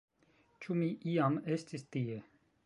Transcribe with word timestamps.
Ĉu 0.63 0.77
mi 0.79 0.87
iam 1.11 1.37
estis 1.57 1.87
tie? 1.97 2.19